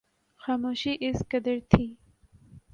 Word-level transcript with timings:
خاموشی 0.39 0.93
اس 1.01 1.17
قدر 1.31 1.57
تھی 1.71 1.85